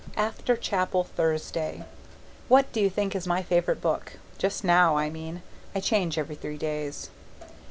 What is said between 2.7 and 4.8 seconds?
do you think is my favourite book? Just